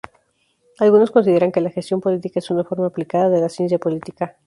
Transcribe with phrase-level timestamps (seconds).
[0.79, 4.35] Algunos consideran que la gestión política es una forma aplicada de la ciencia política.